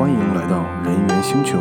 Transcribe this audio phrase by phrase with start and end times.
[0.00, 1.58] 欢迎来到人猿星球。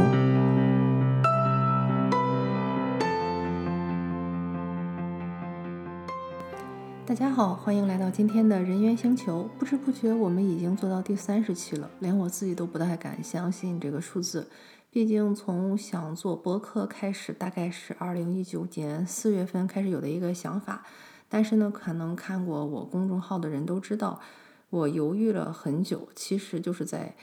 [7.06, 9.50] 大家好，欢迎来到今天的人猿星球。
[9.60, 14.48] 不知不觉，我们已经做到第三十期了，连我自己都不太敢相信这个数字。
[14.90, 20.86] 毕竟从想做博客开始，大概是二零一九年四月份开始有的一个想法。
[21.28, 24.22] 但是呢，可能看过我公众号的人都知道，
[24.70, 27.14] 我犹豫了很久，其实就是在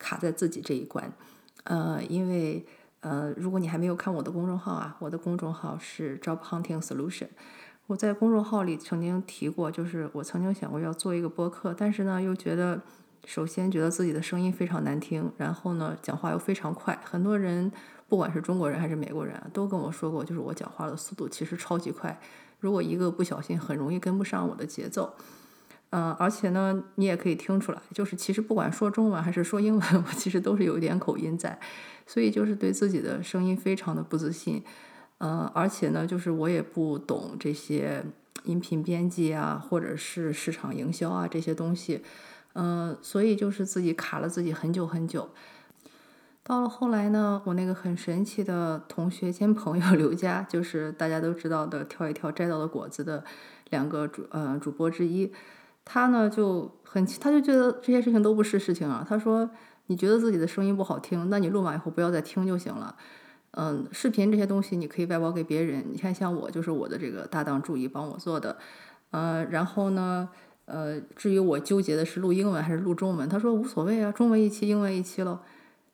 [0.00, 1.12] 卡在自己这一关。
[1.62, 2.66] 呃，因为
[3.00, 7.28] 呃，如果你还没有看我的公众号啊，我的公众号是 Job Hunting Solution。
[7.86, 12.80] 我在公众号里曾经提过，就是我曾经想过要做一个播客，但是呢，又觉得
[13.24, 16.98] 首先觉得自己的声音非常难听，然后呢，讲话又非常快。
[17.04, 17.70] 很多人
[18.08, 22.20] 不管是中国人还是美国人，都跟我说过，就是我讲话的速度其实超级快，
[22.60, 25.14] 如果一个不小心，很容易跟不上我的节奏。
[25.90, 31.58] 嗯，而且呢，你也可以听出来，就是其实不管说中文还是说英文， 我其实都是有一点口音在，
[32.06, 34.62] 所以就是对自己的声音非常的不自信。
[35.18, 38.04] 嗯，而且呢，就是我也不懂这些
[38.44, 42.02] 音频编辑啊，或者是市场营销啊这些东西，
[42.54, 45.28] 嗯，所以就是自己卡了自己很久很久。
[46.42, 53.22] 到了后来呢，我那个很神奇的同学兼朋友 刘佳，就是大家都知道的跳一跳摘到的果子的
[53.68, 55.30] 两个主呃主播之一，
[55.84, 59.04] 他呢就很他就觉得这些事情都不是事情啊。
[59.08, 59.48] 他说
[59.86, 62.96] ：“你觉得自己的声音不好听，那你录完以后不要再听就行了。”
[63.52, 65.84] 嗯，视频这些东西你可以外包给别人。
[65.90, 68.56] 你看，像我就是我的这个搭档助理帮我做的。
[69.10, 70.28] 呃，然后呢，
[70.66, 75.40] 呃，至于我纠结的是录英文还是录中文，他说无所谓啊，中文一期，英文一期了。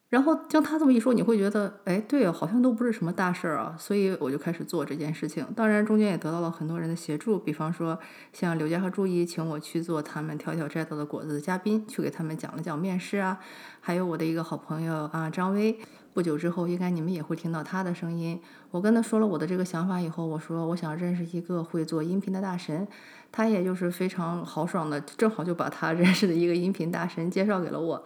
[0.09, 3.75] 然后听他这么一说，你会觉得，哎，对啊，好像都不是什么大事儿啊。
[3.77, 5.45] 所以我就开始做这件事情。
[5.57, 7.99] 当然，中间也得到了很多人的协助，比方说
[8.33, 13.41] 像刘佳和朱怡请我去做他们跳跳摘到的果子的嘉宾，去给他们讲了讲面试啊。
[13.81, 15.77] 还有我的一个好朋友啊，张威。
[16.15, 18.41] 不久之后，应该你们也会听到他的声音。
[18.71, 22.89] 我跟他说了我的这个想法以后，我说我想认识一个会做音频的大神，
[23.31, 28.03] 他也就是非常豪爽的，正好就把他认识的一个音频大神介绍给了我。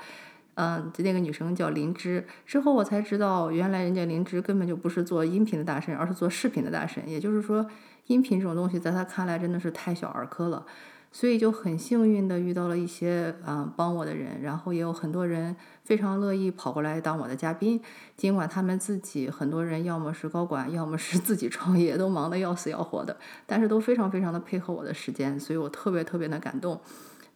[0.54, 2.26] 嗯，就那个女生叫林芝。
[2.44, 7.02] 之后我才知道，原来人家林芝根本就不是做音频的大神，而是做视频的大神。
[7.08, 7.66] 也就是说，
[8.06, 10.66] 音频这种东西在他看来真的是太小儿科了。
[11.12, 17.80] 所以就很幸运的遇到了一些啊帮我的人，然后也有很多人非常乐意跑过来当我的嘉宾，
[18.16, 26.80] 尽管他们自己很多人要么是高管，要么是自己创业，都忙得要死要活的，但是都非常非常的配合我的时间，所以我特别特别的感动。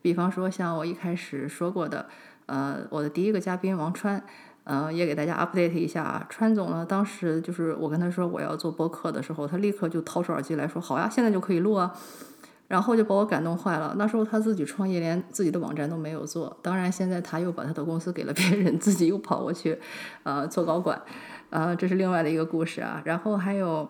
[0.04, 2.04] 比方说像我一开始说过的，
[2.44, 4.22] 呃，我的第一个嘉宾王川，
[4.65, 11.97] 呃，也给大家 update 一下啊，川总呢，当时就是我跟他说我要做播客的时候，他立刻就掏出耳机来说，好呀，现在就可以录啊。
[12.69, 13.94] 然后就把我感动坏了。
[13.97, 16.54] 那时候他自己创业，连自己的网站都没有做。
[16.60, 19.78] 当然，现在他又把他的公司给了别人，自己又跑过去，
[20.22, 21.00] 呃，做高管，
[21.48, 23.00] 呃，这是另外的一个故事啊。
[23.06, 23.88] 然后还有，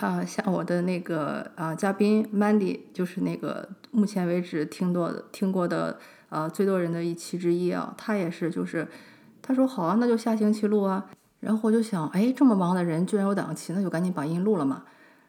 [0.00, 5.98] 啊，像我的那个啊嘉宾 Mandy，就是那个目前为止听多听过的
[6.28, 7.94] 呃最多人的一期之一啊。
[7.96, 8.86] 他也是，就是
[9.40, 11.06] 他说好啊，那就下星期录啊。
[11.40, 14.82] 然后我就想，哎，这么忙的人居然有档期，那就赶紧把音录了嘛。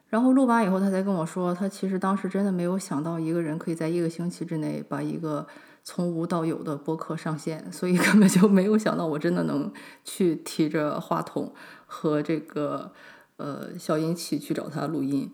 [0.10, 5.46] 然后录完以后，他才跟我说，他其实当时真的没有想到一个人可以在一个星期之内把一个
[5.84, 9.72] 从无到有的播客上线，所以根本就没有想到我真的能
[10.06, 11.54] 去提着话筒
[11.86, 12.92] 和这个
[13.38, 15.32] 呃消音器去找他录音。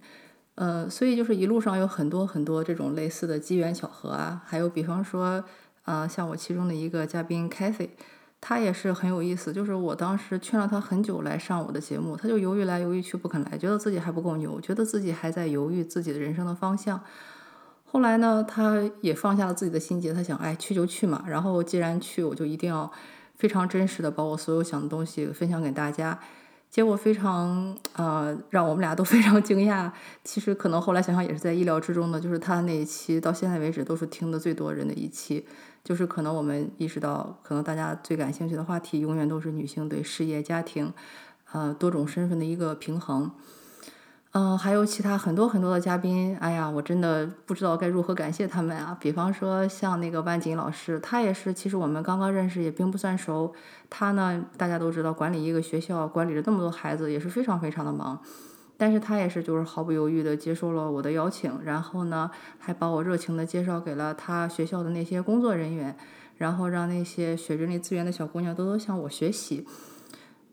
[0.56, 5.44] 呃，所以就是一路上有很多很多这种类似的机缘巧合啊，还有比方说，
[5.84, 7.90] 啊，像我其中的一个嘉宾 Cathy，。
[8.46, 17.02] 他也是很有意思，就是我当时劝了他很久来上我的节目，他就犹豫来犹豫去不肯来，觉得自己还不够牛，觉得自己还在犹豫自己的人生的方向。
[17.86, 21.24] 后来呢，他也放下了自己的心结，他想，哎，去就去嘛。
[21.26, 22.92] 然后既然去，我就一定要
[23.38, 26.20] 非常真实的把我所有想的东西分享给大家。
[26.74, 29.92] 结果非常呃，让我们俩都非常惊讶。
[30.24, 35.46] 其实可能后来想想也是在意料之中的，就是他那一期到现在为止都是听的最多人的一期。
[35.84, 40.92] 就是可能我们意识到，可能大家最感兴趣的话题永远都是女性对事业、家庭，
[41.52, 43.30] 呃，多种身份的一个平衡。
[44.34, 48.98] 嗯，还有其他很多很多的嘉宾，哎呀，我真的不知道该如何感谢他们啊。
[49.00, 53.54] 比方说像那个万锦老师，他也是，其实我们刚刚认识也并不算熟。
[53.92, 58.20] 他呢，大家都知道，管理一个学校，管理着那么多孩子，也是非常非常的忙。
[58.76, 65.96] 但是他也是，就是毫不犹豫的接受了我的邀请，然后呢，还把我热情的介绍给了他学校的那些工作人员，
[66.38, 69.68] 然后让那些学人力资源的小姑娘多多向我学习。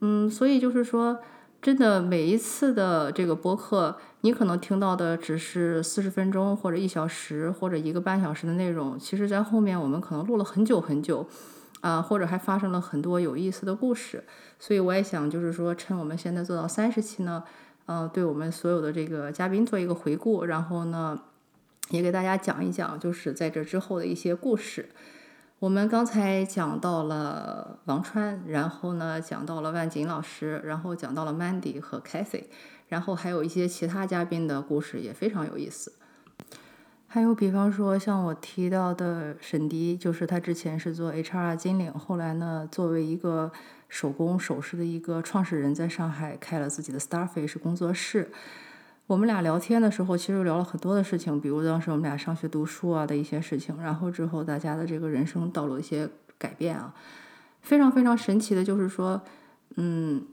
[0.00, 1.19] 嗯，所以就是说，
[1.62, 11.27] 真的每一次的这个播客，你可能听到的只是四十分钟或者一小时或者一个半小时的内容，其实在后面我们可能录了很久很久。
[11.83, 14.23] 啊，或者还发生了很多有意思的故事。
[14.59, 17.43] 所以我也想，就是说，趁我们现在做到三十期呢，
[17.87, 21.19] 嗯，对我们所有的这个嘉宾做一个回顾，然后呢，
[21.89, 24.91] 也给大家讲一讲，就是在这之后的一些故事。
[25.61, 32.45] 我们刚才讲到了王川，然后呢讲到了万锦老师，然后讲到了 Mandy 和 Cathy，
[32.89, 35.93] 然后还有一些其他嘉宾的故事也非常有意思。
[37.07, 43.53] 还有比方说像我提到的沈迪，就是他之前是做 HR 金领，后来呢作为一个
[43.91, 48.33] 手工首饰的一个创始人，在上海开了自己的 Starfish 工作室。
[49.11, 56.09] 我们俩聊天的时候，其实聊了很多的事情，比如当时我们俩上学读书啊的一些事情，然后之后大家的这个人生道路一些
[56.39, 56.95] 改变啊，
[57.61, 59.21] 非常非常神奇的，就是说，
[59.75, 60.25] 嗯，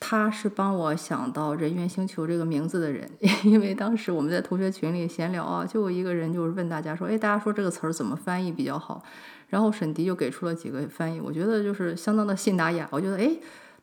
[0.00, 3.06] 他是帮我想到“人猿星球”这个名字的人，
[3.44, 9.02] 因为当时我们在同学群里闲聊啊，就有一个人就是问大家说，哎，大家说这个词儿怎么翻译比较好？
[9.48, 13.36] 然后沈迪就给出了几个翻译，我觉得就是相当的信达雅，我觉得哎。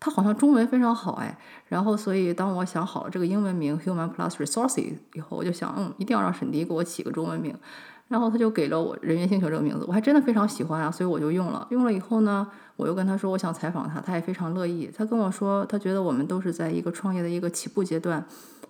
[0.06, 1.36] 他好像中文非常好哎，
[1.68, 7.56] 然后所以当我想好了这个英文名 Human Plus Resources 以后，我就想，嗯，一定要让沈迪给我起个中文名。
[8.08, 11.66] 然后他就给了我人猿星球这个名字，我还真的非常喜欢啊，所以我就用了。
[11.72, 14.92] 用了以后呢，我又跟他说我想采访他，他也非常乐意。
[14.96, 18.24] 他跟我说，他觉得我们都是在一个创业的一个起步阶段，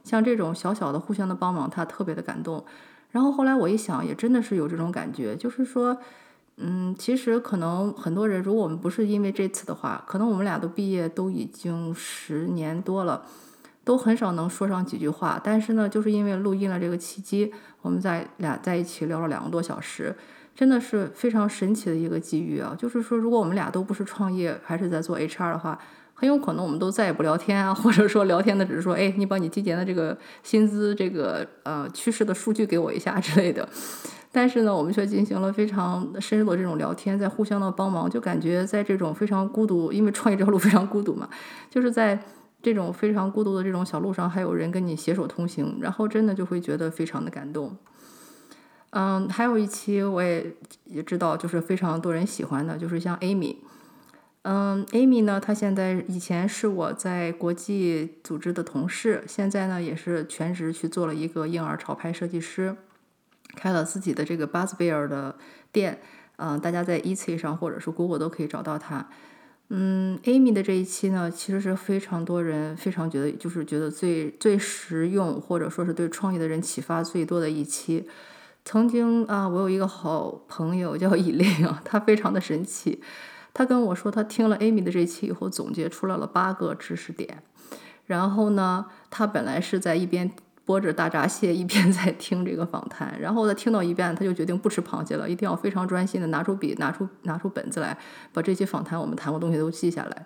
[0.05, 2.63] 像这种小小的互相的帮忙，他特别的感动。
[3.11, 5.97] 然后后来我一想，也真的是有这种感觉，就是说。
[6.57, 13.23] 嗯，其实可能很多人，如果我们不是因为这次的话，可能我们俩都毕业都已经十年多了，
[13.83, 15.39] 都很少能说上几句话。
[15.43, 20.15] 但是呢，就是因为录音了这个契机，我们在俩在一起聊了两个多小时，
[20.55, 22.73] 真的是非常神奇的一个机遇啊！
[22.79, 25.77] 就是说，如果我们俩都不是创业，还是在做 HR 的话，
[26.13, 33.67] 很有可能我们都再也不聊天啊，或者说聊天的只是说，哎，你把你今年的这个薪资这个呃趋势的数据给我一下之类的。
[34.35, 41.29] 但是呢，我们却进行了非常深入的这种聊天，在互相的帮忙，就感觉在这种非常孤独，因为创业这条路非常孤独嘛，
[41.69, 42.19] 就是在
[42.61, 47.77] 这种非常孤独的这种小路上，还有人跟你携手同行，然后真的就会觉得非常的感动。
[48.89, 50.53] 嗯，还有一期我也
[50.83, 53.55] 也知道，就是非常多人喜欢的，就是像 Amy。
[54.41, 62.75] 嗯，Amy 呢，她现在以前是我在国际组织的同事，现在呢也是全职去做了一个婴儿潮牌设计师。
[63.55, 65.35] 开了自己的这个 Buzzbear 的
[65.71, 65.99] 店，
[66.35, 69.07] 嗯，大家在 e t s 上或者是 Google 都可以找到他。
[69.69, 78.07] 嗯，Amy 的这一期呢，其实是非常多人非常觉得就是觉得最最实用，或者说是对创业的人启发最多的一期。
[78.63, 83.01] 曾经啊，我有一个好朋友叫以琳啊，他非常的神奇，
[83.53, 87.41] 他跟我说他听了 Amy 的这期以后，总结出来了八个知识点。
[88.05, 90.31] 然后呢，他本来是在一边。
[90.65, 97.97] 剥着大闸蟹，一边 在听这个访谈，然后他听到一半，他就决定不吃螃蟹了，一定要非常专心的拿出笔、拿出拿出本子来，
[98.33, 100.25] 把这些访谈我们谈过东西都记下来。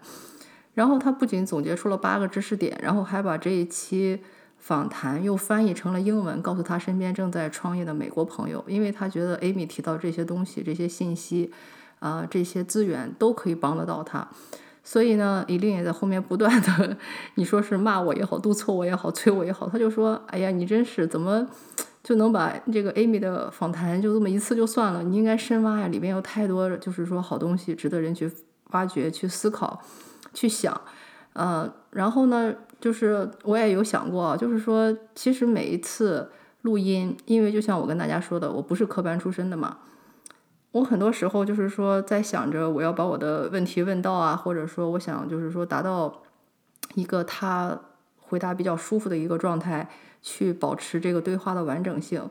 [0.73, 4.21] 然后他不仅总结出了八个知识点，然后还把这一期
[4.57, 11.51] 访谈又翻译成了英文，告诉他身边正在创业的美国朋友，因为他觉得 Amy 提到这些东西、这些信息
[11.99, 14.25] 啊、这些资源都可以帮得到他。
[14.83, 16.97] 所以呢，伊琳也在后面不断的，
[17.35, 21.47] 你说是骂我也好，督促我也好，催我也好，他就说：“哎呀，你真是怎么
[22.01, 25.03] 就能把这个 Amy 的访谈就这么一次就算了？
[25.03, 28.31] 你应该深挖呀，里面有太多就是说好东西，值得人去
[28.71, 29.81] 挖掘、去思考、
[30.33, 30.81] 去想。”
[31.33, 36.29] 嗯，然后呢，就是我也有想过，就是说，其实每一次
[36.63, 39.77] 录音，因为就像我跟大家说的，我不是科班出身的嘛。
[40.71, 46.21] 我很多时候就是说，在想着我要把我的问题问到啊，或者说我想就是说达到
[46.93, 47.79] 一个他
[48.19, 49.89] 回答比较舒服的一个状态，
[50.21, 52.29] 去保持这个对话的完整性。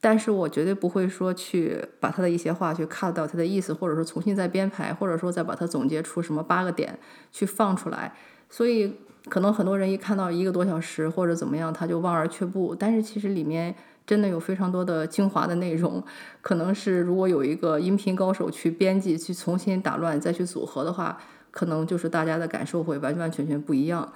[0.00, 6.98] 但是我绝对不会说去把他的一些话去 cut 掉他的意思，或者说重新再编排，或者说再把它总结出什么八个点
[7.30, 8.12] 去放出来。
[8.48, 8.96] 所以
[9.28, 12.74] 可能很多人一看到一个多小时或者怎么样，他就望而却步。
[12.74, 13.76] 但是其实里面。
[14.10, 16.02] 真的有非常多的精华的内容，
[16.42, 21.16] 可能是如果有一个音频高手去编辑、去重新打乱、再去组合的话，
[21.52, 24.12] 可能就是大家的感受会完完全全不一样。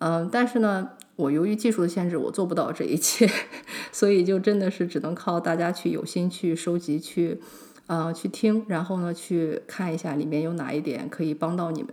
[0.00, 3.26] 嗯，但是呢，我由于技术的限制，我做不到这一切，
[3.90, 7.40] 所以就真的是只能靠大家去有心去收集、去
[7.86, 11.90] 呃去听，然后呢去看一下里面有哪一点可以帮到你们。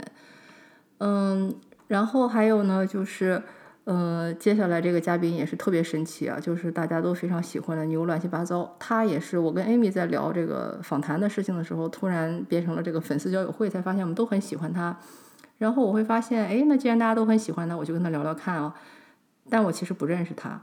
[0.97, 1.55] 嗯，
[1.87, 3.43] 然后还有呢就是。
[3.85, 8.75] 呃，接下来这个嘉宾也是特别神奇啊，就是大家都非常喜欢的牛乱七八糟。
[8.79, 14.97] 他也是我跟 Amy 在聊这个访谈的事情的时候，突然变成了这个粉丝交友会，才发现我们都很喜欢他。
[15.59, 18.73] 然后我会发现，哎，那既然大家都很喜欢他，我就跟他聊聊看啊。
[19.49, 20.59] 但我其实不认识他。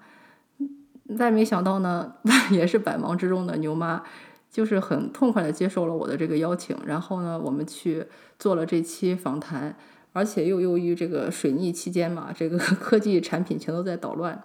[1.17, 2.15] 再没想到呢，
[2.51, 4.03] 也是百忙之中的牛妈，
[4.51, 6.77] 就是很痛快的接受了我的这个邀请。
[6.85, 8.05] 然后呢，我们去
[8.39, 9.77] 做了这期访谈，
[10.13, 14.43] 而且又由于这个水逆期间嘛，这个 科技产品全都在捣乱，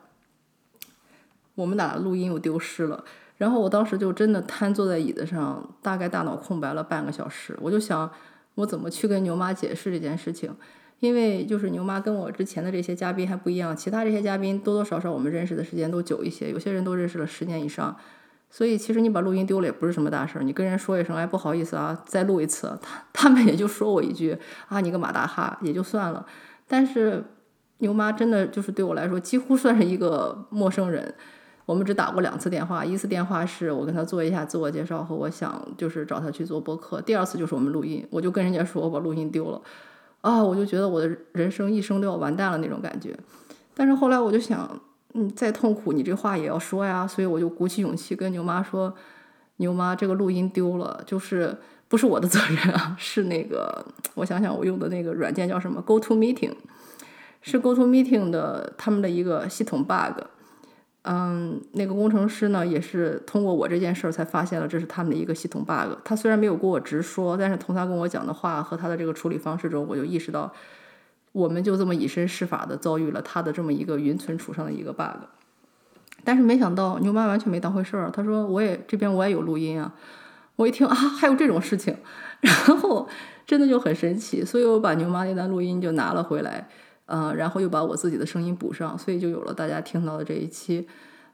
[1.55, 3.03] 我们俩录音又丢失了。
[3.37, 7.55] 然后我当时就真的瘫坐在椅子上，大概大脑空白了半个小时。
[7.61, 8.09] 我就想，
[8.55, 10.55] 我怎么去跟牛妈解释这件事情？
[10.99, 17.95] 因为就是牛妈跟我之前的这些嘉宾还不一样，其他这些嘉宾多多少少我们认识的时间都久一些，有些人都认识了十年以上。
[18.49, 24.37] 所以其实你把录音丢了也不是什么大事儿，你跟人说一声，哎，不好意思啊，再录一次，他 他们也就说我一句
[24.67, 26.25] 啊，你个马大哈，也就算了。
[26.67, 27.23] 但是
[27.79, 31.13] 牛妈真的就是对我来说几乎算是一个陌生人。
[31.65, 39.61] 我们只打过两次电话，一次电话是我跟他做一下自我介绍和我想就是找他去做播客，第二次就是我们录音，我就跟人家说我把录音丢了，
[40.21, 43.13] 啊，我就觉得我的人生一生都要完蛋了那种感觉。
[43.73, 44.79] 但是后来我就想，
[45.19, 48.93] 嗯，再痛苦你这话也要说呀，所以我就鼓起勇气跟牛妈说，
[49.55, 51.57] 牛妈这个录音丢了，就是
[51.87, 53.83] 不是我的责任啊，是那个
[54.13, 56.53] 我想想我用的那个软件叫什么，Go To Meeting，
[57.41, 60.21] 是 Go To Meeting 的他们的一个系统 bug。
[61.09, 65.97] 嗯，那个工程师呢，也是通过我这件事儿才发现了这是他们的一个系统 bug。
[66.03, 70.53] 他虽然没有跟我直说，但是从他跟我讲的话和他的这个处理方式中，我就意识到，
[71.37, 75.21] 我们就这么以身试法的遭遇了他的这么一个云存储上的一个 bug。
[76.23, 79.93] 但是没想到牛妈完全没当回事儿，他说我也这边我也有录音啊。
[80.55, 81.95] 我一听啊，还有这种事情，
[82.41, 83.07] 然后
[83.45, 86.67] 真的就很神奇，所以我把牛妈那段录音就拿了回来。
[87.05, 90.87] 嗯，然后又把我自己的声音补上，所以就有了大家听到的这一期。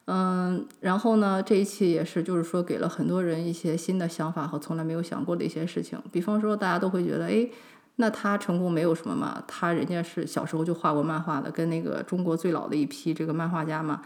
[0.06, 5.98] 嗯，然后呢，这一期也是，就是说给了很多人一些新的想法和从来没有想过的一些事情。
[6.12, 7.50] 比方说，大家都会觉得，哎，
[7.98, 9.44] 那他成功没有什么嘛？
[9.48, 14.02] 他人家是小时候就画过漫画的，跟那个中国最老的一批这个漫画家嘛。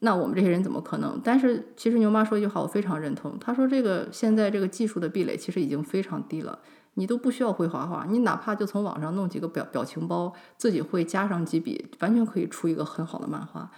[0.00, 1.20] 那我们这些人怎么可能？
[1.22, 3.38] 但是其实牛妈说一句话，我非常认同。
[3.38, 6.58] 她说，这个现在这个技术的壁垒其实已经非常低了。
[6.94, 13.70] 你都不需要会画画，你哪怕就从网上弄几个表表情包，自己会加上几笔，完全可以出一个很好的漫画。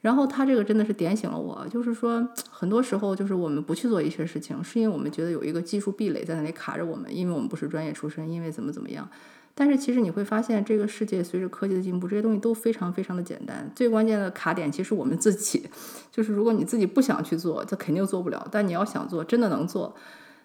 [0.00, 9.08] 然后他这个真的是点醒了我，就是说很多时候就是我们不去做一些事情，是因为我们觉得有一个技术壁垒在那里卡着我们，因为我们不是专业出身，因为怎么怎么样。
[9.54, 13.70] 但是其实你会发现，这个世界随着科技的进步，这些东西都非常非常的简单。
[13.74, 15.68] 最关键的卡点其实我们自己，
[16.10, 18.48] 就是如果你自己不想去做，这肯定做不了。
[18.50, 19.94] 但你要想做，真的能做。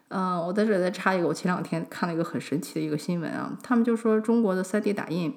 [0.09, 5.33] 嗯，我在这里再插一个，我前两天看了一个很神奇的一个新闻啊，他们就说中国的 3D 打印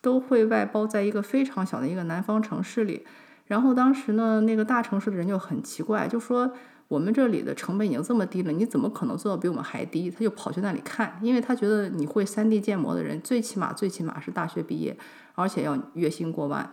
[0.00, 3.04] 都会外包在一个非常小的一个南方城市里，
[3.48, 6.52] 然后当时呢，那个大城市的人就很奇怪，就说
[6.86, 10.08] 我们这里的成本已经这么低了，你怎么可能做到比我们还低？
[10.08, 14.96] 他就跑去那里看，因为他觉得你会 3D 建模的人，最起码最起码是大学毕业，
[15.34, 16.70] 而且要月薪过万，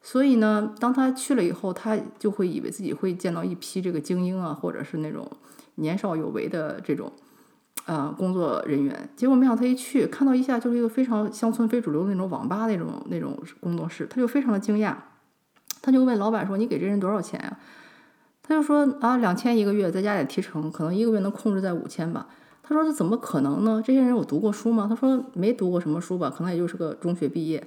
[0.00, 5.28] 所以呢，当他去了以后，他就会以为自己会见到一批这个精英啊，或者是那种。
[5.76, 7.10] 年少有为的这种，
[7.86, 14.94] 呃，工作人员，结果没想到他一去，看到一下就是一个非常乡村非主流的那种网吧那种那种工作室，他就非常的惊讶，
[15.82, 17.58] 他就问老板说：“你给这人多少钱呀？”
[18.42, 22.28] 他就说：“啊，两千一个月，再加点提成，可能一个月能控制在五千吧。”
[22.62, 23.82] 他说：“这怎么可能呢？
[23.84, 27.66] 这些人有读过书吗？”他说：“没读过什么书吧，可能也就是个中学毕业。”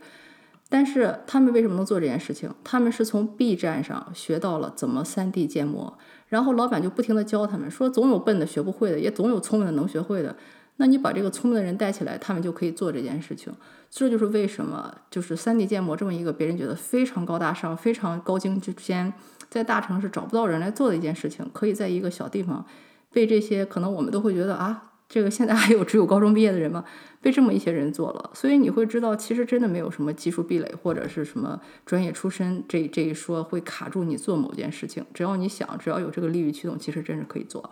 [0.68, 2.50] 但是他们为什么能做这件事情？
[2.64, 5.98] 他们是从 B 站上学到了怎么 3D 建模。
[6.28, 10.36] 然后老板就不停的教他们，说总有笨的学不会的，也总有聪明的能学会的。
[10.78, 13.54] 那你把这个聪明的人带起来，他们就可以做这件事情。
[13.90, 19.14] 这就是为什么，就是三 D 建模这么一个别人觉得非常高大上、非常高精尖，
[19.50, 22.66] 在大城市找不到人来做的一件事情，可以在一个小地方
[23.12, 24.92] 被这些可能我们都会觉得啊。
[25.08, 26.84] 这个现在还有只有高中毕业的人吗？
[27.22, 35.06] 被这么一些人做了，所以你会知道，其实真的没有什么技术壁垒或者是什么专业出身这这一说会卡住你做某件事情。
[35.14, 37.70] 只要你想，只要有这个利益驱动，其实真是可以做。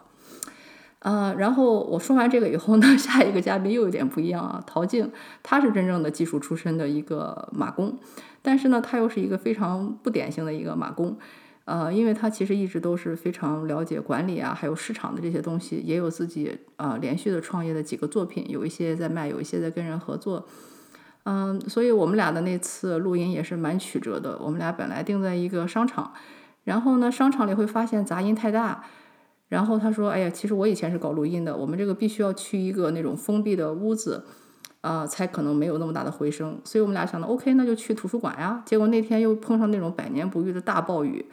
[1.04, 5.12] 呃，然后我说完这个以后呢， 下一个嘉宾又有点不一样啊，陶静，
[5.44, 7.98] 他是真正的技术出身的一个马工，
[8.42, 11.18] 但是呢，他又是一个非常不典型的一个马工。
[11.66, 20.48] 呃，因为他其实一直都是非常了解管理啊，还有市场的这些东西，也有自己呃连续的创业的几个作品，有一些在卖，有一些在跟人合作。
[21.26, 24.38] 嗯，所以我们俩的那次录音也是蛮曲折的。
[24.40, 26.14] 我们俩本来定在一个商场，
[26.64, 28.84] 然后呢，商场里会发现杂音太大。
[29.54, 34.26] 然后他说：“哎呀，其实我以前是搞录音的，我们这个必须要去一个那种封闭的屋子，
[34.82, 38.64] 啊，才可能没有那么大的回声。”所以我们俩想的 OK，那就去图书馆呀。
[38.66, 41.24] 结果那天又碰上那种百年不遇的大暴雨。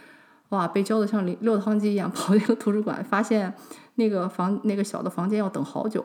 [0.50, 3.54] 哇，被浇的像溜汤鸡一样， 跑进了图书馆，发现
[3.94, 6.04] 那个房那个小的房间要等好久。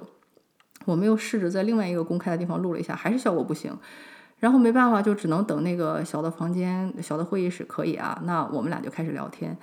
[0.85, 3.77] 我们又试着在另外一个公开的地方录了一下，还是效果不行。
[4.39, 8.21] 然后没办法，就只能等那个小的房间、小的会议室可以啊。
[8.23, 9.57] 那我们俩就开始聊天。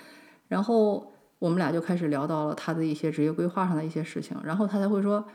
[0.49, 1.12] 然后
[1.43, 5.27] 我们俩就开始聊到了他的一些职业规划上的一些事情，然后他才会说：“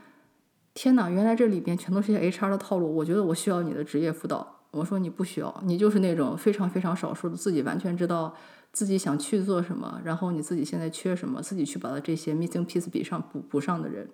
[0.74, 8.34] 天哪，原来这里边全都是些 HR 的套路，我觉得我需要你的职业辅导。”我说：“你不需要，你就是那种非常非常少数的自己完全知道
[8.72, 14.08] 自己想去做什么，然后你自己现在缺什么，自己去把这些 missing piece 比上补补上的人。”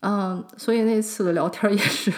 [0.00, 2.12] 嗯，所以那次的聊天也是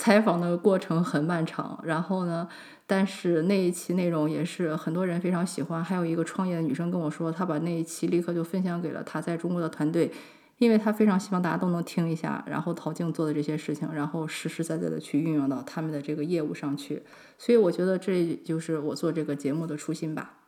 [0.00, 2.48] 采访的过程很漫长，然后呢。
[2.86, 10.10] 但是那一期内容也是很多人非常喜欢，还有一个创业的女生跟我说，她把那一期立刻就分享给了她在中国的团队，
[10.58, 17.02] 因为她非常希望大家都能听一下，然后陶静做的这些事情，然后实实在在的去运用到他们的这个业务上去。
[17.38, 20.39] 所以我觉得这就是我做这个节目的初心吧。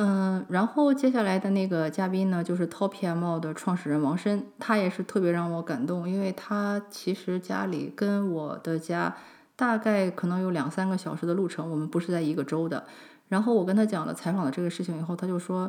[0.00, 9.16] 嗯，然后接下来的那个嘉宾呢，就是 Top M O 的创始人王申，他也是特别让我感动，因为他其实家里跟我的家。
[9.56, 12.84] 大概可能有两三个小时的路程，我们不是在一个州的。
[13.26, 15.68] 然后我跟他讲了采访的这个事情以后，他就说：“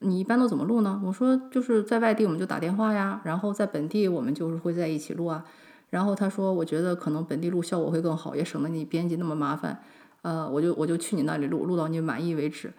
[0.00, 5.42] 你一般都怎么录呢？”我说：“就是在外地我们就打电话呀，然后在本地我们就是会在一起录啊。”
[5.88, 9.82] 然后他说：“我觉得可能本地录效果会更好，也省得你编辑那么麻烦。
[10.20, 12.70] 呃，我就我就去你那里录，录到你满意为止。”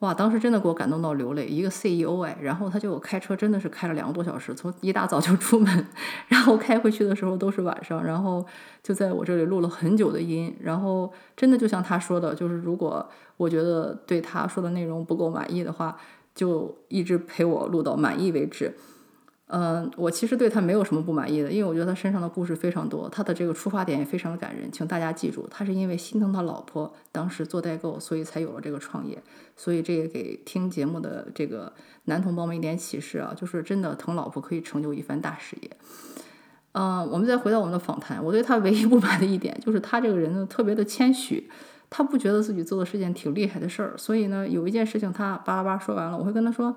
[0.00, 1.46] 哇，当时真的给我感动到流泪。
[1.46, 5.86] 一个 CEO 哎，然后他就开车，真的是开了两个多小时，从一大早就出门，
[6.28, 8.44] 然后开回去的时候都是晚上，然后
[8.82, 10.56] 就在我这里录了很久的音。
[10.62, 15.94] 然后真的就像他说的，就是如果我觉得对他说的内容不够满意的话，
[16.34, 18.74] 就一直陪我录到满意为止。
[19.52, 24.70] 嗯，我其实对他没有什么不满意的，因为我觉得他身上的故事非常多，他的这个出发点也非常的感人。
[24.70, 29.20] 请大家记住，他是因为心疼他老婆当时做代购，所以才有了这个创业。
[29.56, 31.72] 所以这也给听节目的这个
[32.04, 35.70] 男同胞们一点启示啊，就是真的疼老婆可以成就一番大事业。
[36.70, 41.50] 嗯，我们再回到我们的访谈，我对他唯一不满的一点就是他这个人呢特别的谦虚，
[41.90, 46.76] 他不觉得自己做的是件挺厉害的事儿，所以呢有一件事情他巴拉巴说完了，我会跟他说。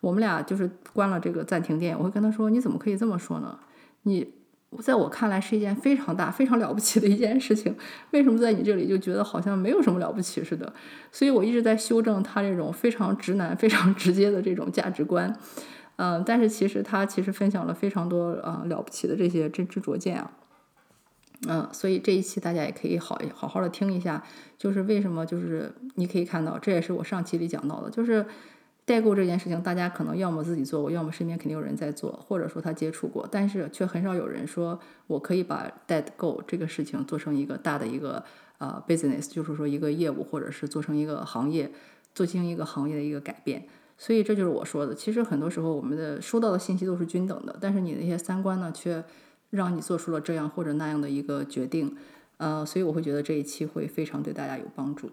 [0.00, 3.58] 我们俩就是关了这个暂停键，我会跟他说：“你怎么可以这么说呢？
[4.02, 4.32] 你
[4.80, 7.74] 在我看来是一件非常大、非常了不起的一件事情，
[8.12, 10.72] 为什么在你这里就觉得好像没有什么了不起似的？”
[11.10, 15.36] 所以我一直在修正他这种非常直男、非常直接的这种价值观。
[15.96, 20.30] 嗯，但是其实他其实分享了非常多啊了不起的这些真知灼见啊。
[21.48, 24.22] 嗯，所以这一期大家也可以好好好的听一下，
[24.56, 28.24] 就是为什么就是你可以看到，这也是我上期里讲到的，就是。
[28.88, 38.24] 代购这件事情，大家可能要么自己做过，要么身边肯定有人在做，或者说他接触过，但是却很少有人说我可以把代购这个事情做成一个大的一个
[38.56, 41.70] 呃 business，就是说一个业务，或者是做成一个行业，
[42.14, 43.68] 做进行一个行业的一个改变。
[43.98, 49.04] 所以这就是我说的，其实很多时候我们的收到的信息都是均等的，但是你的一些三观呢，却
[49.50, 51.94] 让你做出了这样或者那样的一个决定。
[52.38, 55.10] 呃，所以我会觉得这一期会非常对大家有帮助。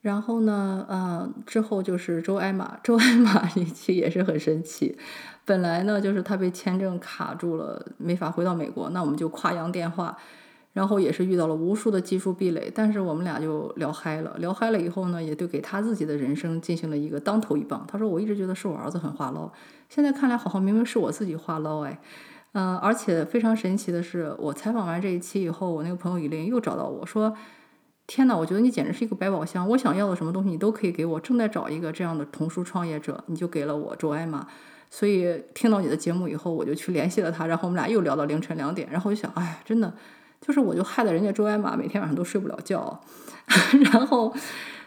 [0.00, 4.96] 然后呢，嗯，之后就是周艾玛，周艾玛一期也是很神奇。
[5.44, 10.16] 本来呢，就是他被签证卡住了，没法回到美国，那我们就跨洋电话，
[10.72, 14.34] 然后也是遇到了无数的技术壁垒，但是我们俩就聊嗨了。
[14.38, 17.84] 聊嗨了以后呢，也对给他自己的人生进行了一个当头一棒。
[17.86, 19.52] 他说：“我一直觉得是我儿子很话唠，
[19.90, 21.98] 现在看来好像明明是我自己话唠哎。”
[22.52, 27.36] 嗯，而且非常神奇的是，我采访完这一期以后，我那个朋友以琳又找到我说。
[28.12, 31.20] 天哪，我觉得你简直是一个百宝箱，我想要的什么东西你都可以给我。
[31.20, 34.44] 正在找一个这样的童书创业者，你就给了我周艾玛。
[34.90, 38.88] 所以听到你的节目以后，我就去联系了他，然后我们俩又聊到凌晨两点。
[38.90, 39.94] 然后我就想，哎，真的，
[40.40, 43.00] 就是我就害得人家周艾玛每天晚上都睡不了觉。
[43.92, 44.34] 然后，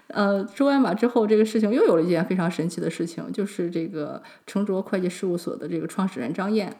[0.07, 6.75] 呃，周艾玛之后，这个事情又有了一件非常神奇的事情，就是这个成卓会计事务所的这个创始人张燕。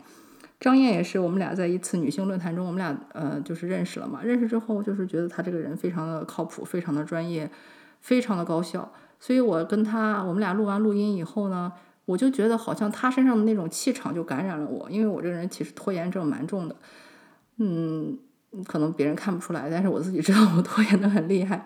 [0.64, 4.22] 张燕也是我们俩在一次女性论坛中，我们俩呃就是认识了嘛。
[4.24, 7.52] 认识之后就是觉得他这个人非常的靠谱，非常的专业，
[8.00, 8.90] 非常的高效。
[9.20, 11.70] 所以我跟他，我们俩录完录音以后呢，
[12.06, 14.90] 我就觉得好像他身上的那种气场就感染了我。
[14.90, 16.76] 因为我这个人其实拖延症蛮重的，
[17.58, 18.18] 嗯，
[18.66, 21.66] 可能别人看不出来，但是我自己知道我拖延的很厉害。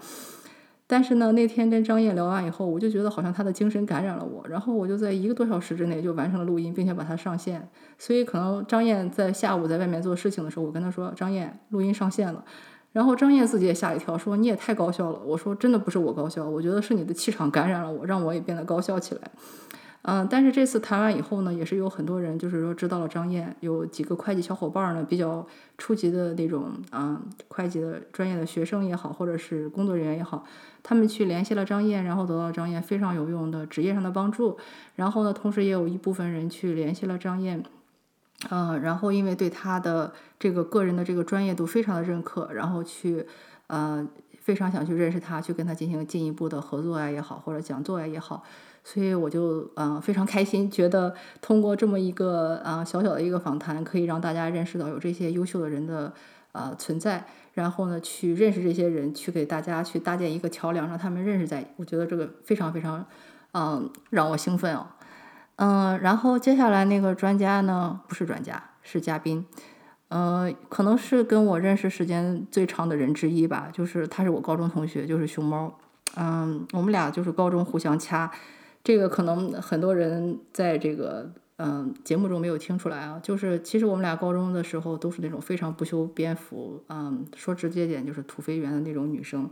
[0.89, 7.67] 但是呢，那天跟张燕聊完以后，我就觉得好像她的精神感染了我，然后我就在一个多小时之内就完成了录音，并且把它上线。
[7.97, 12.41] 所以可能张燕在下午在外面做事情的时候，我跟她说：“张燕，录音上线了。”
[12.93, 19.21] 然后张燕自己也吓一跳，说：“你也太高效了。”我说：“真的不是我高效，我觉得是你的气场感染了我，让我也变得高效起来。”
[20.10, 25.46] 嗯，但是这次谈完以后呢，也是有很多人就是说知道了张燕，有几个会计小伙伴呢，比较
[25.78, 30.46] 初级的那种啊，会计的专业的学生也好，或者是工作人员也好，
[30.82, 34.58] 他们去联系了张燕，然后得到张燕非常有用的职业上的帮助。
[34.96, 37.62] 然后呢，同时也有一部分人去联系了张燕，
[38.50, 43.26] 嗯，然后因为对他的这个个人的这个专业度非常的认可，然后去
[43.67, 44.08] 呃
[44.39, 48.46] 非常想去认识他，去跟他进行进一步的合作啊也好，或者讲座啊也好。
[48.89, 56.13] 所以我就嗯非常开心，觉得通过这么一个啊小小的一个访谈，可以让大家认识到有这些优秀的人的
[56.54, 63.06] 呃存在，然后呢去认识这些人，去给大家去搭建一个桥梁，让他们认识在，我觉得这个非常非常
[63.52, 64.88] 嗯让我兴奋哦，
[65.58, 69.45] 嗯，然后接下来那个专家呢不是专家是嘉宾，
[70.08, 75.78] 呃，可能是跟我认识时间最长的人之一吧，就是他是我高中同学，就是熊猫，
[76.15, 78.32] 嗯，我们俩就是高中互相掐。
[78.88, 89.52] 这个可能很多人在这个嗯节目中没有听出来啊，就是其实我们俩高中的时候都是那种非常不修边幅，嗯，说直接点就是土肥圆的那种女生。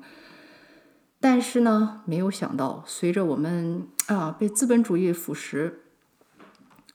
[1.20, 5.74] 但是呢，没有想到随着我们啊被资本主义腐蚀，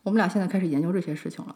[0.02, 1.54] 我们俩现在开始研究这些事情了。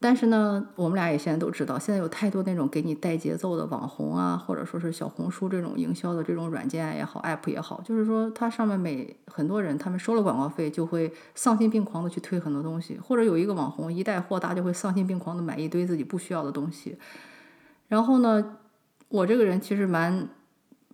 [0.00, 16.96] 但是呢，我们俩也现在都知道，现在有太多那种给你带节奏的网红啊，或者说是小红书这种营销的这种软件也好，app 也好，就是说它上面每很多人他们收了广告费，就会丧心病狂的去推很多东西，或者有一个网红一带货大，就会丧心病狂的买一堆自己不需要的东西。
[17.88, 18.58] 然后呢，
[19.08, 20.28] 我这个人其实蛮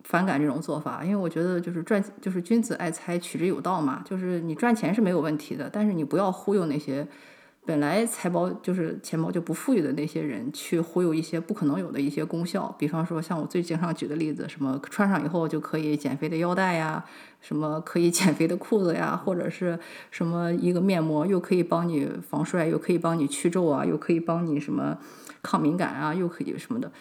[0.03, 7.07] 反感这种做法，因为我觉得就是赚就是君子爱财，取之有道嘛，就是你赚钱是没有问题的，但是你不要忽悠那些。
[7.65, 17.03] 本来财宝就是钱包就不富裕的那些人，去忽悠一些不可能有的一些功效，比方说像我最经常举的例子，什么穿上以后就可以减肥的腰带呀，
[17.41, 19.79] 什么可以减肥的裤子呀，或者是
[20.11, 24.99] 什么一个面膜又可以帮你防衰，又可以帮你去皱啊，又可以帮你什么
[25.41, 26.91] 抗敏感啊，又可以什么的。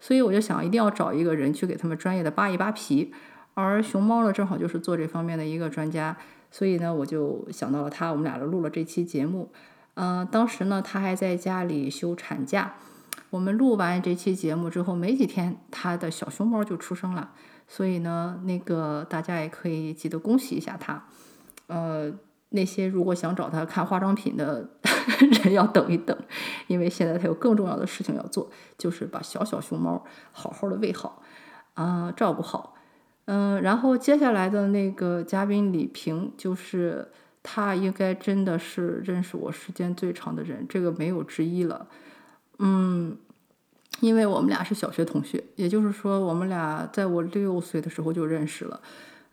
[0.00, 3.12] 所以我就想，一定要找一个人去给他们专业的扒一扒皮。
[3.54, 6.16] 而熊猫呢，正好就是做这方面的一个专家，
[6.50, 9.50] 所以呢，我就想到了他，我们俩就录了这期节目。
[10.00, 12.76] 嗯，当时呢，他还在家里休产假。
[13.30, 17.32] 我们录完这期节目之后，没几天，他的小熊猫就出生了。
[17.66, 21.02] 所以呢，那个大家也可以记得恭喜一下他。
[21.66, 22.12] 呃，
[22.50, 24.70] 那些如果想找他看化妆品的
[25.42, 26.16] 人要等一等，
[26.68, 31.20] 因为现在他有更重要的事情要做，就是把小小熊猫好好的喂好，
[31.74, 32.76] 啊，照顾好。
[33.24, 37.10] 嗯，然后接下来的那个嘉宾李平就是。
[37.42, 41.86] 他应该真的是认识我时间最长的人，这个没有之一了。
[42.58, 43.16] 嗯，
[44.00, 48.80] 因为我们俩是小学同学，也就是说，我们俩在我六岁的时候就认识了。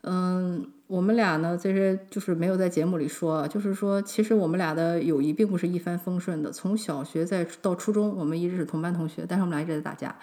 [0.07, 6.51] 嗯，我们俩呢，这些就是没有在节目里说，就是说，其实我们俩的友谊并不是一帆风顺的。
[6.51, 10.15] 从小学在到初中，我们一直是同班同学，但是我们俩一直在打架。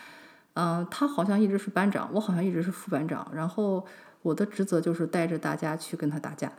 [0.54, 3.84] 嗯，他好像一直是班长，我好像一直是副班长，然后
[4.22, 6.52] 我的职责就是带着大家去跟他打架。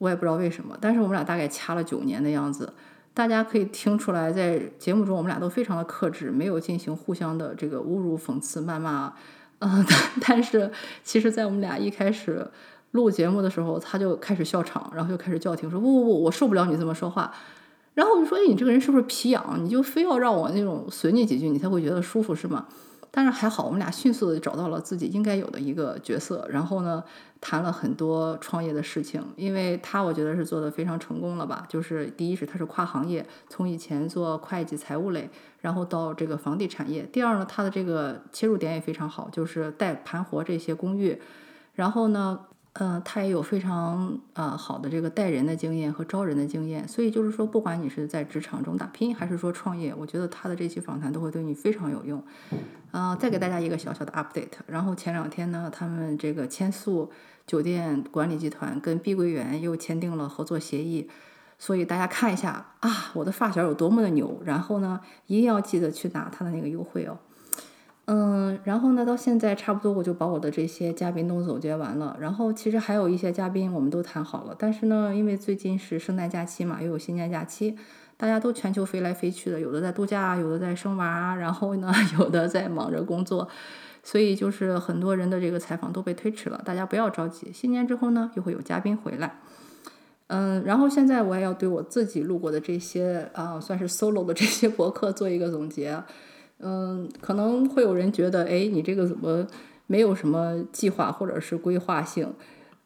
[0.00, 2.72] 我也不知道为什么，但是我们俩大概掐了九年的样子，
[3.12, 9.12] 大家可以听出来，在节目中我们俩都非常的克制，没有进行互相的这个侮辱、讽刺、谩骂，
[9.60, 9.84] 嗯，
[10.26, 10.70] 但是
[11.04, 12.50] 其实，在我们俩一开始
[12.92, 17.30] 录节目的时候，他就开始笑场，然后就开始叫停，说不不不，我受不了你这么说话，
[17.92, 19.58] 然后我就说，哎，你这个人是不是皮痒？
[19.62, 22.66] 你就非要让我那种损你几句，你才会觉得舒服是吗？
[23.10, 27.02] 但是还好，我们俩迅速的找到了自己应该有的一个角色，然后呢，
[27.40, 29.24] 谈了很多创业的事情。
[29.36, 37.02] 因为他我觉得是做的非常成功了吧，就是第一是他是跨行业，从以前做会计财务类，然后到这个房地产业。
[37.02, 41.20] 第二呢，他的这个切入点也非常好，就是带盘活这些公寓，
[41.74, 42.46] 然后呢。
[42.74, 52.22] 嗯，他也有非常啊好的这个带人的经验和招人的经验，所以就是说，不管你是在职场中打拼，还是说创业，我觉得他的这期访谈都会对你非常有用。
[52.92, 57.10] 啊，再给大家一个小小的 update，然后前两天呢，他们这个千宿
[57.46, 61.08] 酒店管理集团跟碧桂园又签订了合作协议，
[61.58, 67.18] 所以大家看一下啊，我的发小有多么的牛，然后呢，一定要记得去拿他的那个优惠哦。
[68.06, 72.16] 嗯，然后呢，到现在差不多我就把我的这些嘉宾都总结完了。
[72.18, 77.76] 然后其实还有一些嘉宾我们都谈好了，但是呢，因为最近是圣诞假期嘛，又有新年假期，
[78.16, 83.46] 大家都全球飞来飞去的，有的在度假，有的在生娃，然后呢， 有的在忙着工作，
[84.02, 86.60] 所以就是很多人的这个采访都被推迟了。
[86.64, 89.36] 大家不要着急，新年之后呢，又会有嘉宾回来。
[90.26, 96.02] 嗯，然后现在我也要对我自己录过的这些啊，算是 solo 的这些博客做一个总结。
[96.60, 99.46] 嗯，可能会有人觉得，哎，你这个怎么
[99.86, 102.32] 没有什么计划或者是规划性？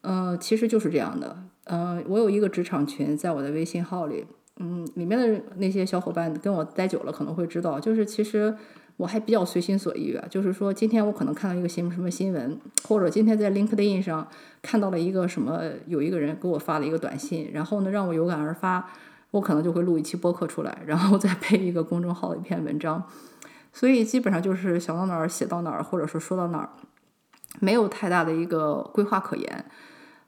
[0.01, 1.37] 嗯，其实就是这样的。
[1.65, 4.25] 嗯，我有一个职场群，在我的微信号里，
[4.59, 8.55] 嗯，里面的那些小伙伴跟我待久了，可能会知道，就是其实
[8.97, 10.25] 我还比较随心所欲啊。
[10.29, 14.27] 就是说，今天我可能看到一个新什么新闻，或者今天在 LinkedIn 上
[14.61, 18.87] 看到了一个什么，有一个人给我发了一个短信，然后呢，让我有感而发，
[19.31, 23.03] 我可能就会录一期播客出来，然后再配一个公众号的一篇文章。
[23.75, 26.69] 所以基本上就是想到哪儿写到哪儿，或者说说到哪儿，
[27.59, 29.65] 没有太大的一个规划可言。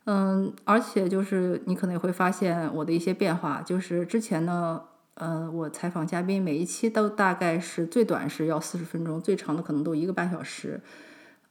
[0.04, 4.82] 嗯，而且就是你可能也会发现我的一些变化，就是之前呢，
[5.14, 10.82] 嗯，我采访嘉宾每一期都大概是最短是要四十分钟，最长的可能都一个半小时。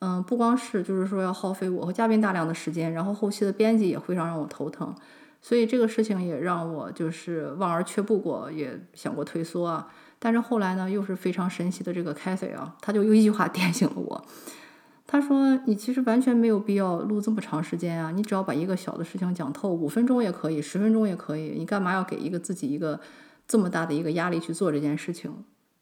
[0.00, 4.94] 嗯，不光是就是说要耗费我和嘉宾大量的时间，然后后期的编辑也非常让我头疼，
[5.40, 9.88] 所以这个事情也让我就是望而却步过，也想过退缩啊。
[10.18, 14.24] 但是后来呢，又是非常神奇的这个凯瑟啊，他就用一句话点醒了我。
[15.06, 22.98] 他说：“你其实完全没有必要录这么长时间啊，你只要把一个小的事情讲透，五分钟也可以，十分钟也可以，你干嘛要给一个自己一个
[23.46, 25.32] 这么大的一个压力去做这件事情？”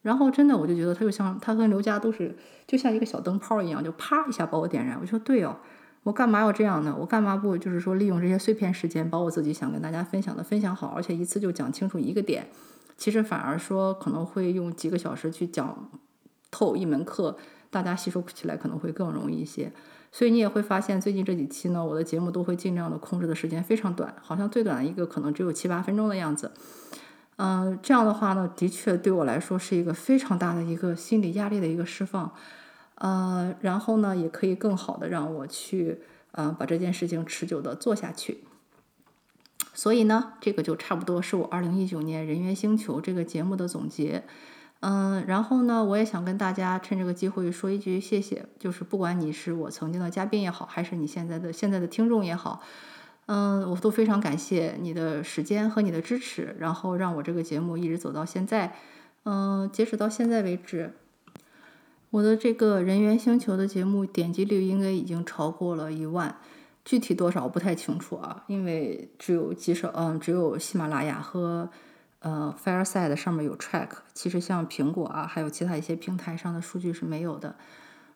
[0.02, 4.98] 然后真的，我就觉得他就像他跟刘佳都是就像一个小灯泡一样，就啪一下把我点燃。
[5.00, 5.56] 我说：“对哦，
[6.02, 6.94] 我干嘛要这样呢？
[7.00, 12.46] 我干嘛不就是说利用这些碎片时间，把我自己想跟大家分享的分享好，而且一次就讲清楚一个点？
[12.96, 15.90] 其实反而说可能会用几个小时去讲
[16.50, 17.37] 透一门课。”
[17.74, 19.72] 大家吸收起来可能会更容易一些，
[20.12, 26.52] 所以你也会发现最近这几期呢，我的节目都会尽量的控制的时间非常短，好像最短的一个可能只有七八分钟的样子。
[27.35, 32.33] 嗯，这样的话呢，的确对我来说是一个非常大的一个心理压力的一个释放。
[32.94, 35.98] 呃，然后呢，也可以更好的让我去
[36.30, 38.44] 呃把这件事情持久的做下去。
[39.74, 44.22] 所以呢，这个就差不多是我二零一九年人猿星球这个节目的总结。
[44.80, 52.62] 嗯，然后呢，我也想跟大家趁这个机会说一句谢谢，就是不管你是我曾经的嘉宾也好，还是你现在的现在的听众也好，
[53.26, 58.76] 嗯，我都非常感谢你的时间和你的支持，然后让我这个节目一直走到现在。
[59.24, 60.92] 嗯，截止到现在为止，
[62.10, 66.37] 我的这个人猿星球的节目点击率应该已经超过了一万，
[66.84, 71.70] 具体多少我不太清楚啊，因为只有几首，嗯，只有喜马拉雅和。
[72.20, 77.54] 呃，Fireside 上面有 track，其实像苹果啊，还有其他一些平台上的数据是没有的。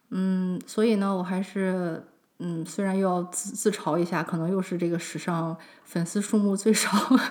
[0.09, 2.03] 嗯，所以呢，我还是
[2.39, 5.55] 嗯，虽然又要自自嘲一下，可能又是这个史上
[5.85, 6.89] 粉丝数目最少，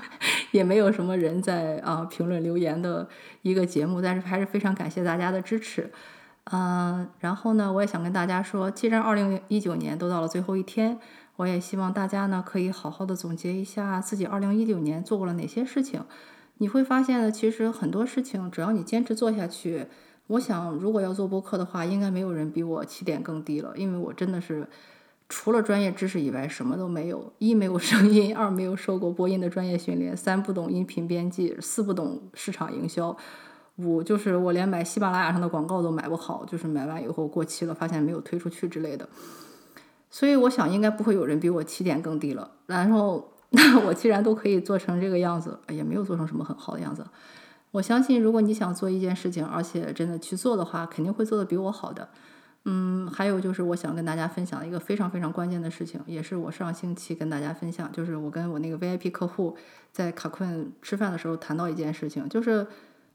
[0.54, 3.10] 也没有什么人在啊评论留言的
[3.42, 5.92] 一个节目，但是还是非常感谢大家的支持。
[6.52, 10.98] 嗯，然后呢，我也想跟大家说，既然二零一九年都到了最后一天，
[11.36, 16.04] 我也希望大家呢可以好好的总结一下自己二零一九年做过了哪些事情。
[16.60, 19.88] 你会发现呢，其实很多事情，只要你坚持做下去，
[20.28, 23.74] 我想，如果要做播客的话，应该没有人比我起点更低了。
[23.76, 24.68] 因为我真的是
[25.30, 33.16] 除了专业知识以外，什么都没有：一没有声音，二没有受过播音的专业训练，三不懂音频编辑，四不懂市场营销，
[33.78, 39.08] 五就是我连买喜马拉雅上的广告都买不好，就是买完以后过期了，发现没有推出去之类的。
[40.10, 42.52] 所以我想，应该不会有人比我起点更低了。
[42.66, 43.32] 然后。
[43.52, 47.08] 那我既然都可以做成这个样子，也没有做成什么很好的样子。
[47.72, 52.10] 我相信，如果你想做一件事情，而且真的去做的话，肯定会做的比我好的。
[52.66, 59.56] 嗯，还有就是，我想跟大家分享一个非常非常关键的事情，也是我上星期跟大家分享，就是我跟我那个 VIP 客户
[59.94, 62.68] 在卡困吃饭的时候谈到一件事情，就是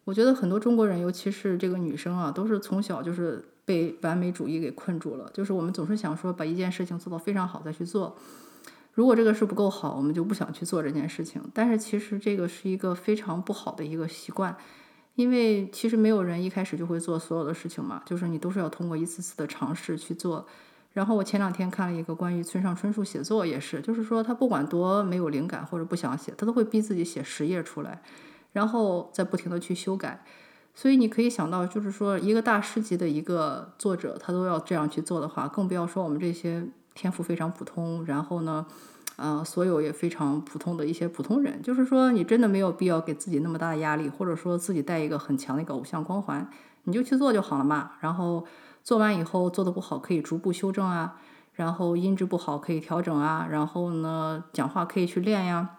[0.05, 8.17] 我觉得很多中国人，尤其是这个女生啊，都是从小就是被完美主义给困住了，就是我们总是想说把一件事情做到非常好再去做。
[8.95, 11.41] 如果这个事不够好，我们就不想去做这件事情。
[11.55, 14.55] 但是其实这个是一个非常不好的一个习惯，
[15.15, 20.47] 因为其实没有人一开始就会做所有的事情嘛，就是你都是要通过一次次的尝试去做。
[20.93, 28.03] 然后我前两天看了一个关于村上春树写作，也是，就是说他不管多没有灵感或者不想写，他都会逼自己写十页出来，
[28.53, 30.25] 然后再不停的去修改。
[30.75, 36.67] 所以你可以想到，就是说一个大师级的一个作者，他都要这样去做的话，更不要说我们这些。
[36.95, 38.67] 天赋非常普通，然后呢，
[39.17, 46.47] 呃，所有也非常普通的一些普通人，就是说，你真的没有必要给自己那么大的压力，或者说自己带一个很强的一个偶像光环，
[46.83, 47.93] 你就去做就好了嘛。
[48.01, 48.45] 然后
[48.85, 51.17] 做完以后做的不好可以逐步修正啊，
[51.55, 55.79] 然后音质不好可以调整啊，然后呢，讲话可以去练呀，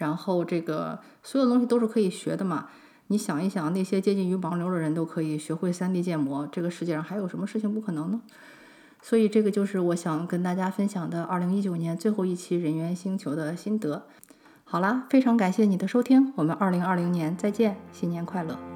[0.00, 2.68] 然后这个所有东西都是可以学的嘛。
[3.08, 8.20] 你想一想，那些接近于盲流的人都可以学会 3D 建模，这个世界上还有什么事情不可能呢？
[9.02, 14.06] 所以这个就是我想跟大家分享的2019年最后一期《人猿星球》的心得。
[14.64, 18.69] 好啦，非常感谢你的收听，我们2020年再见，新年快乐！